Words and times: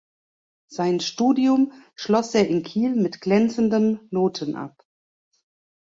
Sein 0.65 0.99
Studium 0.99 1.73
schloss 1.93 2.33
er 2.33 2.47
in 2.47 2.63
Kiel 2.63 2.95
mit 2.95 3.21
glänzendem 3.21 4.07
Noten 4.09 4.55
ab. 4.55 4.83